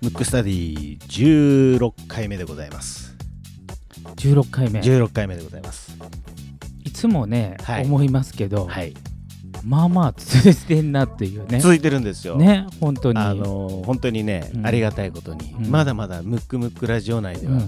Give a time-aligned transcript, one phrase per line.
[0.00, 3.16] ムックスタディ16回目でございます。
[4.16, 4.80] 16回目。
[4.80, 5.96] 16回目でございます。
[6.84, 7.84] いつもね、はい。
[7.84, 8.94] 思いますけど、はい。
[9.64, 11.60] まあまあ続いてんなっていうね。
[11.60, 12.36] 続いてるんですよ。
[12.36, 13.18] ね本当に。
[13.18, 14.66] あのー本当にね、うん。
[14.66, 15.70] ありがたいことに、うん。
[15.70, 17.60] まだまだムックムックラジオ内ではうん、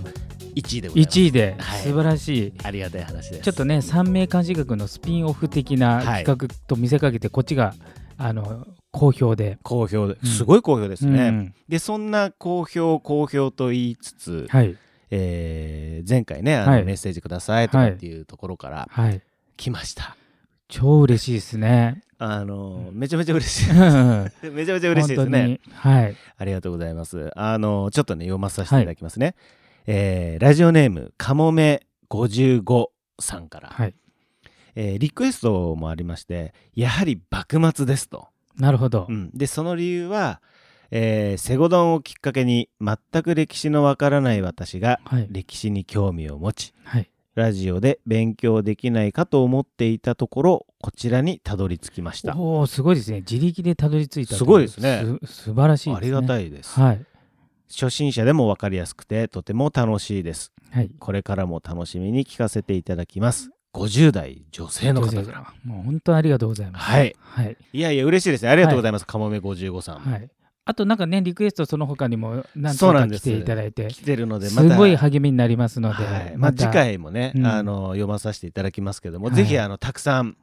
[0.54, 1.80] 1位でございます、1位ではい。
[1.82, 3.42] 素晴らしい、ありがたい話です。
[3.42, 6.24] ちょっとね三名監視学のスピンオフ的なはい。
[6.24, 7.74] 企画と見せかけてこっちが
[8.18, 9.58] あの好評で。
[9.62, 10.16] 好評で。
[10.22, 10.28] うん。
[10.28, 11.54] すごい好評ですね、うん。
[11.68, 14.76] でそんな好評好評と言いつつ、はい。
[15.10, 16.84] えー前回ねあの、はい。
[16.84, 19.22] メッセージくださいとかっていうところからはい。
[19.56, 20.16] 来ました、
[20.68, 22.02] 超嬉しいですね。
[22.18, 23.72] あのーめちゃめちゃ嬉しい。
[23.72, 25.60] 本 めちゃめちゃ嬉しいですね。
[25.72, 26.16] はい。
[26.36, 27.30] ありがとうございます。
[27.36, 29.34] あの、ちょっとね、読まさせていただきますね。
[29.86, 32.86] えーラジオネーム、かもめ55
[33.20, 33.94] さんから、はい
[34.74, 38.28] えーリクエストもありまして、やはり幕末ですと。
[38.56, 40.40] なるほど、うんで、その理由は、
[40.90, 52.36] えーセゴドンをきっかけに、全く歴史のわからない私が、はい歴史に興味を持ち、はいラジオで勉強できないかと思っていたところ、こちらにたどり着きました。
[52.36, 56.78] おおすごいですね自力でたどり着いたすごいですねす素晴らしいですねありがたいいです。
[56.78, 57.04] はい
[57.68, 60.52] 初心者でもわかりやすくて、とても楽しいです。
[60.70, 63.50] はいこれからも楽しみに聞かせていただきます。
[63.74, 65.52] 50代女性の方から。
[65.64, 66.84] もう本当にありがとうございます。
[66.84, 67.16] はい。
[67.20, 67.56] はい。
[67.72, 68.48] いやいや、嬉しいですね。
[68.50, 69.06] ありがとうございます。
[69.06, 69.98] かもめ55さん。
[69.98, 70.30] はい。
[70.66, 73.88] あとなんかねリクエストその他にも何とか来ていただいて。
[73.88, 74.76] 来てるので、ますた。
[74.78, 76.34] ごい励みになりますので、はい。
[76.36, 77.46] まあ、次回もね、うん。
[77.46, 79.34] あの読まさせていただきますけども、はい。
[79.34, 80.36] ぜひあのたくさん、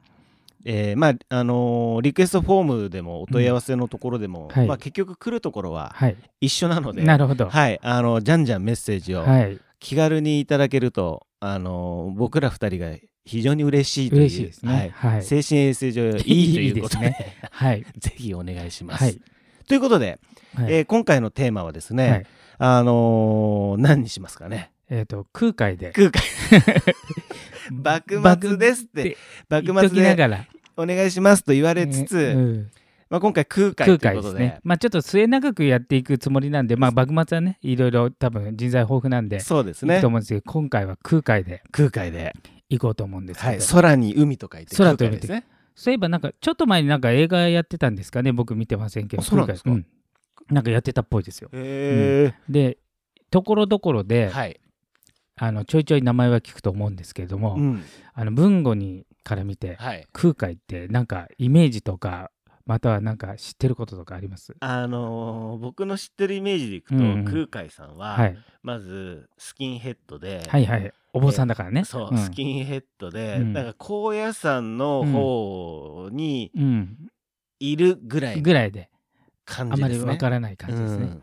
[0.64, 4.66] えーまああのーリクエストフォームでもお問い合わせのところでも、はい。
[4.68, 6.16] まあ、結局来るところははい。
[6.40, 7.48] 一緒なので、なるほど。
[7.48, 9.58] はい、あのじゃんじゃんメッセージをはい。
[9.80, 12.86] 気軽にいただけると、あのー僕ら二人が
[13.24, 14.42] 非常に嬉しいという嬉しい。
[14.46, 15.22] ですねはいはい。
[15.22, 17.86] 精神衛生上いいということでいいではい。
[17.98, 19.04] ぜひお願いします。
[19.04, 19.20] はい。
[19.68, 20.18] ということで、
[20.54, 20.72] はい。
[20.72, 22.26] えー今回のテーマはですね、はい。
[22.58, 24.70] あのー何にしますかね？
[24.90, 25.92] えっ、と空海で。
[25.92, 26.22] 空海。
[27.70, 29.16] 幕末ですって。
[29.48, 30.46] 幕末できながら。
[30.76, 32.70] お願いしますと言われつつ、えーうん。
[33.08, 34.38] まあ、今回空海空ということで。
[34.38, 34.60] 海ですね。
[34.64, 39.94] まあちょっと末永くやっていくつもりなんで、まあ幕末はね、いろいろ多分人材豊富なんで、そうですね。
[39.94, 41.62] いくと思うんですけど、今回は空海で。
[41.70, 42.34] 空海で、
[42.78, 45.46] 行こうと思うんですけど、はい、空に海と書いて空と海海ですね。
[45.74, 49.70] そういえばなんか、ちょっと前になんか映画やってたんですかね、僕見てませんけど、あそうなんですか？
[49.70, 49.86] 空海
[50.50, 51.48] なんかやってたっぽいですよ。
[51.52, 52.76] へで、
[53.30, 54.60] ところどころえで、はい、
[55.36, 57.82] あのちょいちょい名前は聞くと思うんですけれども、うん。
[58.12, 62.30] あの文語にから見て、はい、空海ってなんかイメージとか、
[62.66, 64.54] またはなんか知ってることとかあります？
[64.60, 67.24] あのー僕の知ってるイメージでいくと、うんうん。
[67.24, 71.84] 空海さんは、はい、まずスキンヘッドで、はいはいお坊さんだからね。
[71.84, 72.18] そう、ん。
[72.18, 73.52] スキンヘッドで、うん。
[73.52, 76.96] なんか高野山の方にうん、
[77.60, 78.90] いるぐらいのぐらいで
[79.44, 79.86] 感じですね。
[79.86, 81.04] あまりわからない感じですね。
[81.04, 81.22] うん。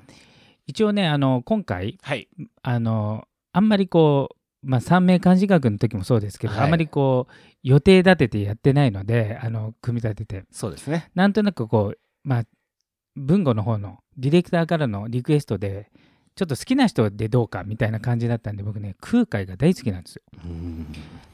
[0.67, 2.29] 一応ねあの今回はい、
[2.61, 4.29] あのあんまりこ
[4.63, 6.63] う、まあ、三名漢字学の時もそうですけど、はい。
[6.66, 7.33] あんまりこう
[7.63, 10.45] 予定立ててやってないのであの組み立てて。
[10.51, 11.09] そうですね。
[11.16, 12.44] なんとなくこうまあ
[13.16, 15.91] 文語の方のディレクターからのリクエストで
[16.39, 20.22] ちょっと好きな人でどうかみたいな感じだったんで僕ね空海が大好きなんですよ。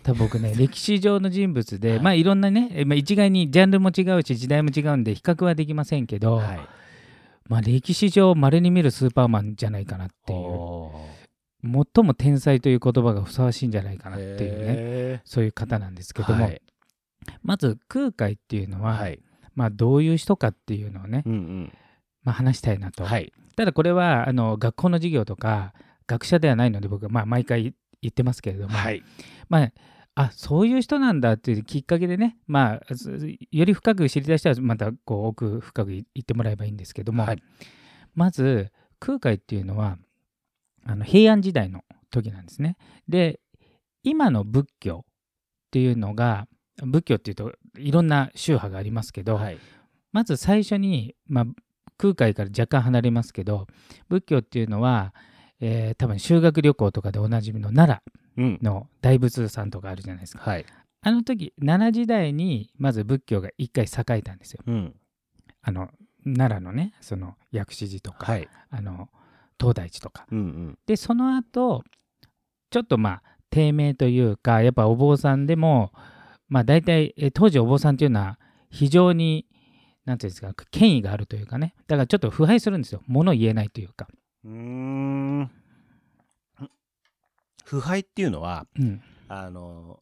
[0.02, 6.60] 多分僕ね 歴史上の人物で、はいまあいろんなね、えまあ、一概にジャンルも違うし時代も違うんで比較はできませんけど、はい、
[7.48, 10.40] まあ歴史上稀に見るスーパーマンじゃないかなっていう。
[10.40, 10.92] お
[11.96, 16.62] 最も天才という言葉がふさわしいんじゃないかなーっていうねへそういう方なんですけーども、はい。
[17.44, 19.20] まず空海っていうのは、はい、
[19.54, 21.74] まあ、どういう人かっていうのをね、うんうん、
[22.24, 25.74] まあ、話したいなと、はい、ただこれはあの学校の授業とか
[26.08, 29.04] 学者ではないので僕はまあ毎回言ってますけれども、はい、
[29.50, 29.72] まあ
[30.18, 33.12] あそういう人なんだっていうきっかけでね、まあ、す
[33.52, 37.44] より深く知りたい人はまたこう奥深く言ってもらえばいいんですけども、はい。
[38.14, 39.98] まず空海っていうのは
[40.86, 42.78] あの平安時代の時なんですね。
[43.10, 43.42] で
[44.04, 45.12] 今の仏教っ
[45.72, 49.58] ていうのが仏教っていうといろんな宗派がありますけど、はい、
[50.14, 51.46] まず最初に、まあ、
[51.98, 53.68] 空海から若干離れますけど
[54.10, 55.14] 仏教っていうのは、
[55.60, 58.02] えー多分修学旅行とかでおなじみの奈
[58.38, 60.50] うん、良の大仏さんとかあるじゃないですか。
[60.50, 60.66] はい、
[61.02, 64.62] あの時奈良時代にまず仏教が一回栄えたんですよ。
[64.68, 64.96] うん、
[65.62, 65.90] あの
[66.26, 69.10] 奈良のねその薬師寺とか、はい、あの
[69.60, 70.26] 東大寺とか。
[70.32, 71.84] うんうん、でその後
[72.72, 75.94] ちょっとまあ低迷というかやっぱお坊さんでも
[76.50, 78.40] まあ大体え当時お坊さんっていうのは
[78.70, 79.48] 非常に
[80.06, 81.74] なんていうんですか権威があるというかね。
[81.88, 83.02] だからちょっと腐敗するんですよ。
[83.08, 84.08] 物言えないというか、
[84.44, 85.52] うーん。
[87.66, 90.00] 腐敗っていうのは、うん、あの、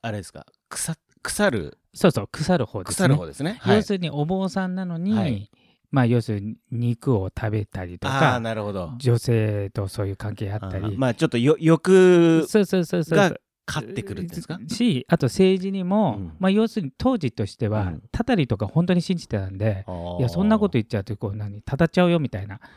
[0.00, 1.78] あれですか、腐腐る。
[1.92, 3.08] そうそう腐る方ですね。
[3.08, 3.58] 腐る方ですね。
[3.60, 3.76] はい。
[3.76, 5.50] 要するにお坊さんなのに、はい。
[5.90, 8.92] まあ要するに肉を食べたりとかなるほど。
[8.96, 10.96] 女性とそういう関係あったり。
[10.96, 13.18] まあちょっとよ欲そうそうそうそう。
[13.18, 13.36] が
[13.70, 14.58] 勝ってくるんですか？
[14.68, 16.32] しあと政治にも、うん。
[16.38, 18.02] まあ要するに当時としては、うん。
[18.12, 19.84] たたりとか本当に信じてたんで
[20.18, 22.60] いやそんなこと言っちゃうとこう何たたっちゃうよみたいな。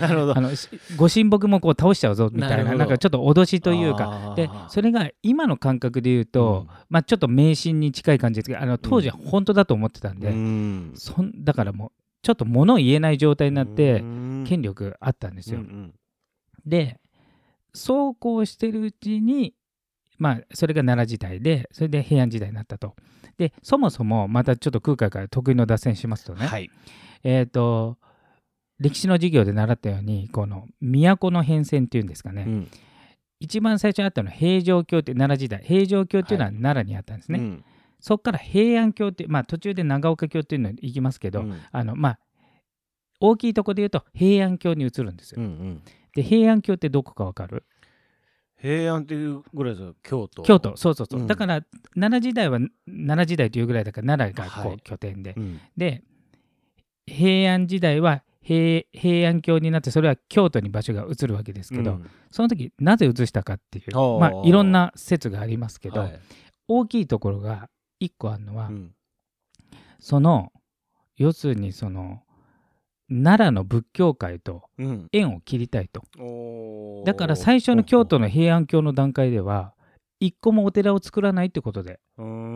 [0.00, 0.38] なるほど。
[0.38, 0.40] あ。
[0.40, 2.78] のしご神木もこう倒しちゃうぞみたなないるほど。
[2.78, 10.92] なんかちょっと脅しというかかでそれが今の感覚で言うと、まあちょっと迷信に近い感じですけどあの当時は本当だと思ってたんで、うん。
[10.94, 11.92] そんだからもう
[12.22, 14.44] ちょっと物を言えない状態になってうん。
[14.46, 15.60] 権力あったんですよ。
[15.60, 15.94] うんうん。
[16.64, 16.98] で
[17.78, 19.54] そうこうしてるうちに
[20.18, 22.94] まあそれが奈良時代でそれで平安時代になったと。
[23.38, 26.70] でそもそもまたちょっと空海から得意の脱線しますとね、はい。
[27.22, 27.96] えっ、と
[28.80, 32.70] 歴史の授業で習ったようにこの都の変遷っていうんですかね、うん。
[33.38, 35.62] 一番最初にあったのは平城京って奈良時代。
[35.64, 36.60] 平城京っていうのははい。
[36.60, 37.64] 奈良にあったんですね、うん。
[38.00, 41.60] そこから平安京ってまあ途中で長岡京っていうのに行きますけど、うん。
[41.70, 42.18] あのまあ
[43.20, 45.40] 大きいところで言うと平安京に移るんですよ。
[45.40, 45.82] うんうん
[46.14, 47.64] で平安京ってどこかわかる？
[48.60, 49.94] 平安っていうぐらいですよ。
[50.02, 50.42] 京都。
[50.42, 50.76] 京都。
[50.76, 51.26] そうそうそう、うん。
[51.26, 51.62] だから
[51.94, 54.78] 奈良時代は奈良時代というぐらいだから奈良がこはい。
[54.78, 55.60] う拠点で、うん。
[55.76, 56.02] で
[57.06, 62.10] 平安時代は平平安京になってそれは京都に場所が移るわけですけど、うん。
[62.30, 66.20] その時なぜ移したかっていうまあいろんな説がありますけど、はい。
[66.66, 67.70] 大きいところが
[68.00, 68.92] 1個あるのは、うん。
[70.00, 70.52] その
[71.16, 72.22] 要するにその
[73.10, 75.08] 奈良の仏教界とうん。
[75.12, 76.02] 縁を切りたいと。
[76.18, 77.06] おー。
[77.06, 79.74] だから最初の京都の平安京の段階では
[80.20, 82.00] 一個もお寺を作らないってことで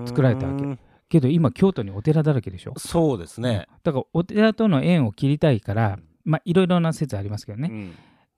[0.06, 0.78] 作られたわけ。
[1.08, 2.74] けど今京都にお寺だらけでしょ。
[2.78, 3.66] そうですね。
[3.82, 7.94] だからお寺との縁を切りたいからまあいろいろな説ありますけどね、うん。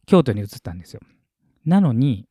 [0.06, 1.00] 京都に移ったんですよ。
[1.64, 2.26] なのに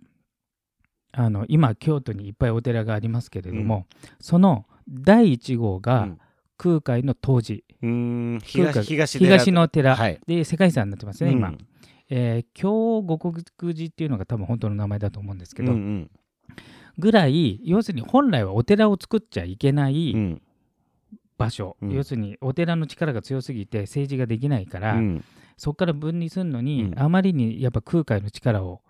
[1.11, 3.85] あの今京都にいっぱいお寺がありますけれども、
[4.19, 6.19] その第1号うがん
[6.57, 9.05] 空海の当時、東東寺。
[9.07, 10.19] 東の寺、はい。
[10.27, 11.57] で世界遺産になってますね今、うん。
[12.09, 16.11] えー京護国寺っていうのが多分本当の名前だと思うんですけど、うんうん。
[16.97, 20.41] ぐらい要するに本来はお寺を作っちゃいけないうん。
[21.37, 21.91] 場所、うん。
[21.91, 25.23] 要するにお寺の力が強すぎて政治ができないから、うん。
[25.57, 26.99] そこから分離するのに、うん。
[26.99, 28.81] あまりにやっぱ空海の力を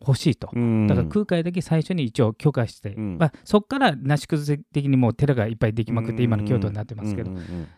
[0.00, 0.48] 欲しいと。
[0.52, 0.86] うん。
[0.86, 3.18] だから空海だけ最初に一応許可して、うん。
[3.18, 7.32] まあ、そこからなし崩し的にもう寺がいっぱいできまくって今の京都になってますけど、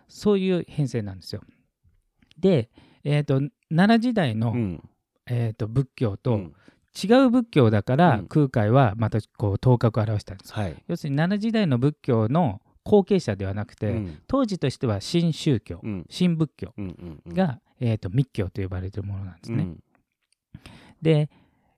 [0.09, 1.43] そういう編成なんですよ。
[2.39, 2.71] で、
[3.05, 3.41] えー、と
[3.71, 4.83] 奈良時代の、うん。
[5.27, 6.55] えー、と仏教とうん。
[6.93, 8.27] 違う仏教だから、うん。
[8.27, 10.53] 空海はまたこう頭角を現したんです。
[10.53, 10.77] はい。
[10.89, 14.19] 要するに奈良時代の仏教の後継者ではなくて、うん。
[14.27, 16.07] 当時としては新宗教、うん。
[16.11, 16.75] 新仏教
[17.29, 19.63] が、えー、と密教と呼ばれているものなんですね。
[19.63, 19.83] うん。
[21.01, 21.31] で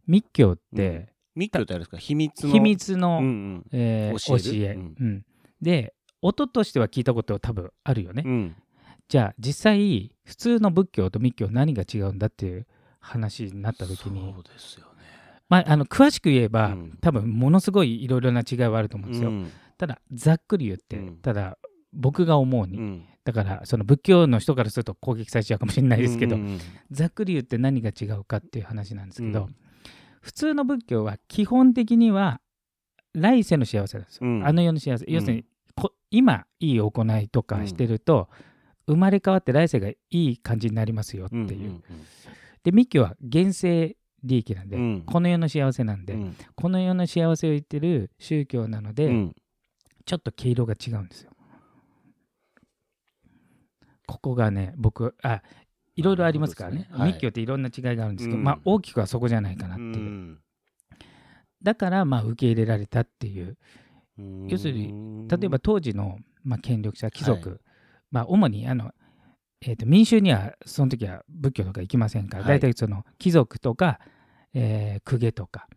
[0.07, 0.77] 密教っうん。
[0.77, 1.97] て密教ってあれですか？
[1.97, 2.53] 秘密の？
[2.53, 3.67] 秘密の、うんうん。
[3.73, 4.75] えー教教え。
[4.75, 4.95] うん。
[5.01, 5.25] うん。
[5.61, 8.23] で音としては聞いたこと多分あるよね。
[8.27, 8.57] うん。
[9.09, 12.67] じゃあ実際普通の仏教と密教何が違うんだっていう
[13.01, 14.93] 話になった時にそうですよね。
[15.49, 16.99] まあ、あの詳しく言えば、うん。
[17.01, 19.31] 多分ものすごいいろいろな違いはあると思うんですよ。
[19.31, 19.51] うん。
[19.79, 21.17] ただざっくり言って、うん。
[21.17, 21.59] ただ
[21.93, 23.05] 僕が思うに、うん。
[23.25, 26.37] だからその仏教の人からすると攻撃されちゃうかもしれないですけど、
[26.91, 29.57] ざっくり言って何が違うかっていう話なんですけど、うん
[30.23, 32.41] 普通の仏教は基本的には
[33.13, 34.47] 来世の幸せなんですよ、うん。
[34.47, 38.31] あの世の幸せ、要するにこ今いい行いとかしてると、
[38.87, 41.83] 生まれ変わって来世がいい感じになりますよっていう、うんうん。
[42.63, 45.03] で密教は現世利益なんで、うん。
[45.03, 46.37] この世の幸せなんで、うん。
[46.55, 49.37] この世の幸せを言ってる宗教なので、うん。
[50.05, 51.33] ちょっと毛色が違うんですよ。
[54.07, 55.43] ここがね僕あ
[55.97, 56.79] いろいろありますからね。
[56.79, 56.89] ね。
[56.91, 57.13] はい。
[57.13, 58.45] 密教っていろんな違いがあるんですけど、うん。
[58.45, 60.39] まあ大きくはそこじゃないかなっていう、うん
[61.63, 63.57] だからまあ受け入れられたっていう。
[64.19, 64.49] うん。
[64.49, 67.57] 要するに例えば当時の、まあ、権力者貴族、は
[68.11, 68.91] まあ主にあの、
[69.61, 72.59] えー、と民衆にはその時は仏教とか行きませんから、はい。
[72.59, 74.01] 大体その貴族とか、
[74.55, 75.69] えー公家とか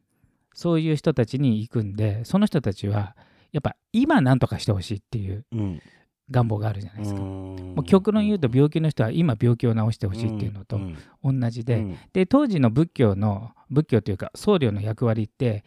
[0.56, 3.16] そういう人たちに行くんでその人たちは
[3.52, 5.46] やっぱ今何とかしてほしいっていう。
[5.52, 5.82] うん
[6.32, 7.22] 願望があるじゃないですか。
[7.22, 10.80] ももう極論言うと病気の人は今病気を治してほしいっていうのと
[11.24, 15.64] 同じで、で当時の仏教の仏教というか僧侶の役割って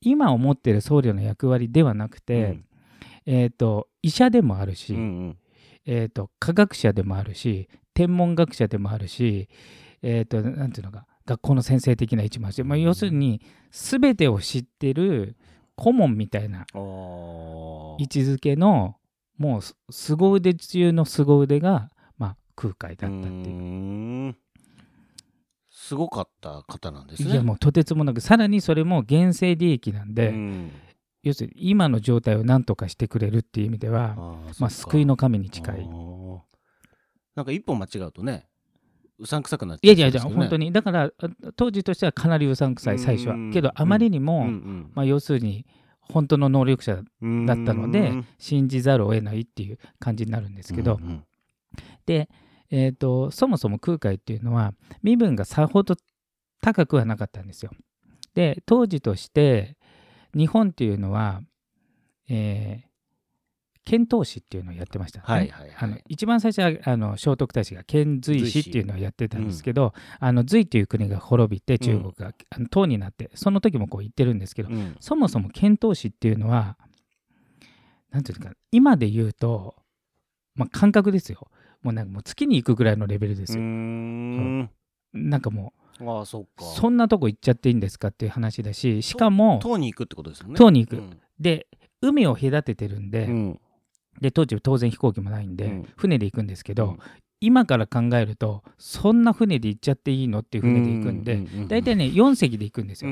[0.00, 2.58] 今思ってる僧侶の役割ではなくて、
[3.24, 4.94] えー、と医者でもあるし、
[5.86, 9.48] えー、と科学者でもあるし天文学者でもあるし、
[10.02, 13.40] えー、となんていうのか学校の先生的な位置もあるし、まあ、要するに
[13.70, 15.36] 全てを知ってる
[15.76, 18.96] 顧問みたいな位置づけの
[19.38, 24.36] もうす凄腕中の凄腕が、まあ、空海だったっていう。
[25.70, 27.32] すごかった方なんですね。
[27.32, 30.72] いやもうとてつもなくさらにそれも現世利益なんで、うん
[31.22, 34.16] 要するに今の状態を何とかしてくれるっていう意味では、
[34.58, 35.88] まあ、救いの神に近い。
[37.36, 38.48] なんか一本間違うとね、
[39.18, 40.72] うさんくさくなっちゃう、ね、いやいやいや、本当に。
[40.72, 41.10] だから、
[41.56, 43.36] 当時としてはかなりうさんくさい、最初は。
[43.52, 44.46] けど、あまりにも、
[44.94, 45.64] まあ、要するに、
[46.02, 51.00] 本当の能力者だったので、信じざるを得ないっていう感じになるんですけど、
[52.06, 52.28] で、
[52.70, 55.94] えーと、そもそも空海っていうのは身分がさほど
[56.62, 57.70] 高くはなかったんですよ。
[58.34, 59.76] で当時として
[60.34, 61.42] 日本っていうのは、
[62.30, 62.91] えー、
[63.84, 69.86] 遣唐使っていうのをやってました、ね、はいはいはい、あの一番最初はあの聖徳太子が遣隋使っていうのをやってたんですけど、
[70.20, 76.76] うん、あの隋っていう国が滅びて中国が、あの唐になってその時もこう言ってるんですけど、うん、そもそも遣唐使っていうのは
[78.10, 79.74] 何ていうんですか今で言うと、
[80.54, 81.48] まあ、感覚ですよ。
[81.82, 83.60] もうなんかもう月に行くぐらいのレベルですよ。
[83.60, 84.70] うん。
[85.12, 90.54] なんかもうあそそんなとこ行っちゃっていいんですかっていう話だししかも塔に行くってことですよね。
[90.54, 91.66] 塔に行く、うん、で
[92.00, 93.60] 海を隔ててるんでうん、
[94.20, 96.98] で当時当然飛行機もないんで、うん、船で行くんですけど、
[97.40, 103.10] 今から考えるとそんな船で行っちゃっていいのっていう船で行くんで大体ね4隻で行くんですよ。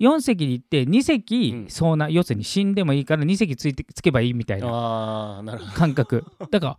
[0.00, 5.42] 4隻に行って2隻遭難、要するに死んでもいいから2隻ついてつけばいいみたいな
[5.74, 6.24] 感覚。
[6.50, 6.78] だから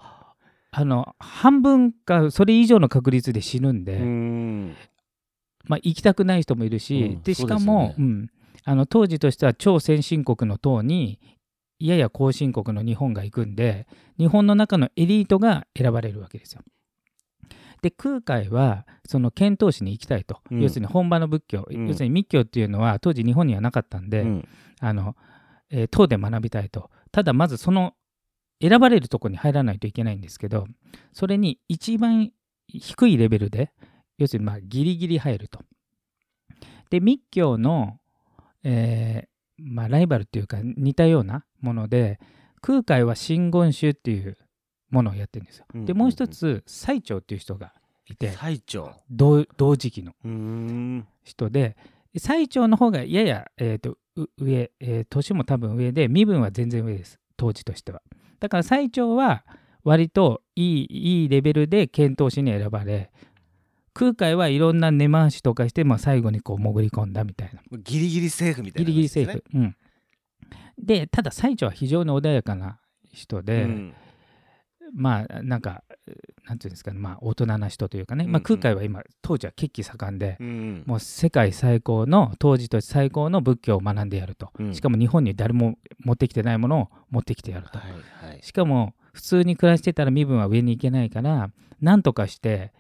[0.72, 4.76] あの半分かそれ以上の確率で死ぬんで、ん。
[5.66, 8.30] まあ、行きたくない人もいるし、うん、でしかも、ね、うん、
[8.64, 11.20] あの当時としては超先進国の党に
[11.88, 16.62] やや後進国の日本が行くんで日本の中のエリートが選ばれるわけですよ。
[17.82, 24.48] で空海はその遣唐使に行きたいと、うん、要するに本場の仏教、うん、要するに密教っていうのは当時日本にはなかったんで、うん、
[24.82, 25.16] あの
[25.72, 26.90] えー、唐で学びたいと。
[27.12, 27.94] ただまずその
[28.62, 30.68] 選ばれるとこに入らないといけないんですけど、
[31.14, 32.32] それに一番
[32.68, 33.72] 低いレベルで、
[34.18, 35.62] 要するにまあギリギリ入ると。
[36.90, 38.00] で、密教の、
[38.64, 39.30] えー、
[39.62, 42.20] まあ、ライバルっていうか似たようなもので、
[42.62, 44.38] 空海は真言宗っていう
[44.90, 45.66] ものをやってるんですよ。
[45.74, 47.74] で、もう一つ、最澄っていう人が
[48.08, 50.14] いて、最澄同同時期の
[51.24, 51.78] 人で、
[52.18, 53.98] 最澄の方がやや、えーと、
[54.38, 58.02] 上、えー、年も多分上で、身分は全然上です、当時としては。
[58.40, 59.46] だから最長は
[59.84, 63.12] 割といいいいレベルで検討しに選ばれ
[63.94, 67.62] 空海はいろんな根回しとかして、まあ、最後にこう潜り込んだみたいな。
[67.78, 69.44] ギリギリセーフみたいな、ね、ギリギリセーフ。
[69.54, 69.76] うん。
[70.78, 72.80] でただ最長は非常に穏やかな
[73.12, 73.94] 人で、うん、
[74.94, 75.84] まあなんか
[76.48, 77.00] なんていうんですかね。
[77.00, 87.92] まあ大人な人というかね、うんうん、まあ、空海は今当時は血気盛んで、うん、もう世界最高の当時として最高の仏教を学んでやると、うん、しかも日本に誰も持ってきてないものを持ってきてやると、はい
[88.28, 92.72] はい、しかも普通に暮らしてたら身分は上に行けないからなんとかして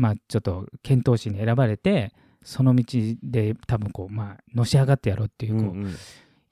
[0.00, 2.84] まあちょっと遣唐使に選ばれてその道
[3.22, 5.94] で多分こうまあのし上がってやろうっていうこう、うんうん、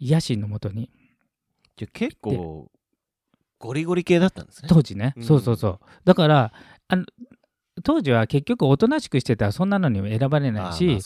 [0.01, 0.91] 野心のもとに。
[1.77, 2.71] じゃ結構
[3.59, 4.69] ゴリゴリ系だったんですね。
[4.69, 5.81] 当時ね、うん、そうそうそう。
[6.05, 6.53] だから
[6.89, 7.07] あの
[7.83, 11.01] 当時は結局おとなしくしてたらそんなのにも選ばれないし、ね、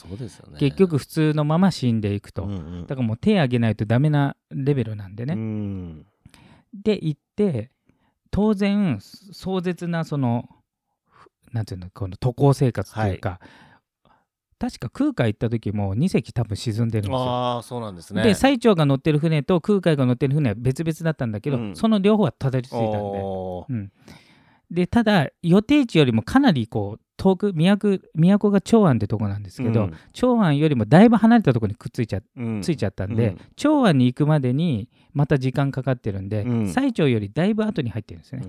[0.59, 6.07] 結局普通のまま死んでいくと、うんうん、だからもう手挙げないとダメなレベルなんでね、うん、
[6.73, 7.71] で行って
[8.31, 10.49] 当然壮絶なその
[11.53, 13.39] なんていうのこの渡航生活というか、はい。
[14.63, 17.19] 確か空海行った時も2隻多分沈んでるんですよ。
[17.19, 18.23] ああそうなんですね。
[18.23, 22.89] で最澄が乗ってる船と空海が乗ってる船は別々だったんだけど、うん、その両方はたどり着いたんで。
[22.91, 23.93] うん、
[24.71, 32.21] でただ予定地よりもかなりこう遠く都都が長安ってとこなんですけど、うん、長安よりもだいぶ離れたところにくっついちゃ,、
[32.63, 38.43] ついちゃったんで、長安に行くまでにまた時間かかってるんで、最澄よりだいぶ後に入ってるんですね。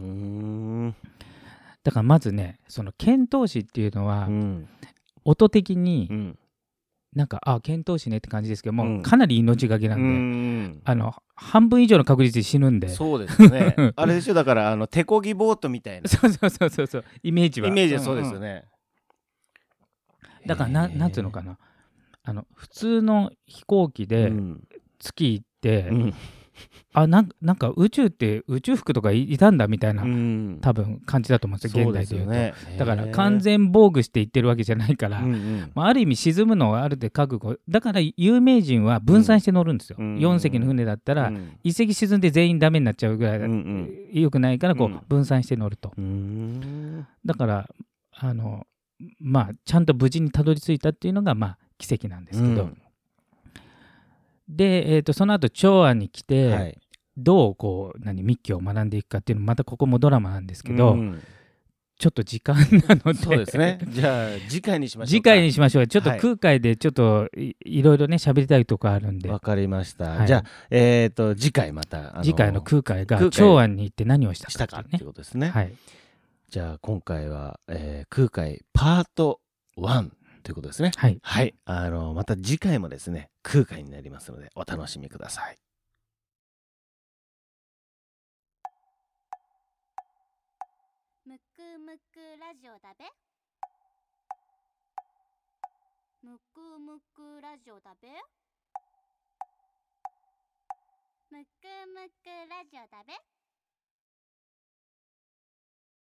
[1.83, 4.29] だからまずねその遣唐使っていうのは、
[5.25, 6.37] 音的に、うん、
[7.15, 12.89] なんかあ検討しねって感じですけども、うん、かなり命がけなんで、うん、あの半分以上の確率で死ぬんで。
[12.89, 13.75] そうですね。
[13.95, 16.09] あれでしょだからあの手こぎボートみたいな。
[16.09, 17.05] そうそうそうそうそう。
[17.21, 17.67] イメージは。
[17.67, 18.65] イメージはそうですよね、
[20.41, 21.57] うん、だからななんていうのかな。
[22.23, 24.31] あの普通の飛行機で
[24.99, 25.91] 月行って、
[26.93, 37.57] あなんなんか宇宙って宇宙服とかいたんだみたいな、うん、多分感じだと思うんですよ現代でいうと、ね、だから完全防具していってるわけじゃないから、うんうん、まあ、ある意味沈むのはあるで覚悟。
[37.67, 43.51] だから有名人は分散して乗るんですよ、うん、4隻の船だったら、うん、1隻沈んで全員ダメになっちゃうぐらい、うん
[44.13, 45.93] うん、よくないからこう分散して乗ると、
[47.25, 47.69] だから
[48.11, 48.67] あの
[49.19, 52.69] まあちゃんと無事にたどり着いたっていうのがまあ奇跡なんですけど、
[54.55, 56.77] で、えーと、その後長安に来て、はい、
[57.17, 61.21] どうこう何密教を学んでいくかっていうのもまたここもドラマなんですけど、うん、
[61.99, 62.55] ちょっと時間
[62.87, 63.79] なのでそうですね。
[63.87, 65.29] じゃあ次回にしましょう次か。
[65.31, 70.09] 回にしましょうちょっとはい空海でちょっとい,、いろいろね喋りたいとこあるんでわかりました。
[70.09, 75.49] はいじゃあえっ、と次回またあの次回の空海が長安に行って何をしたかっていうねうことですね。
[75.49, 75.73] はい
[76.49, 79.39] じゃあ今回は、えー空海パート
[79.75, 80.11] 1
[80.43, 80.91] ということですね。
[80.95, 81.55] はいはい。
[81.65, 85.57] あのまた次回もですね空海になりますのでお楽しみください。
[91.25, 93.05] むくむくラジオだべ。
[96.23, 98.07] むくむくラジオだべ。
[101.29, 103.32] むくむくラジオだべ。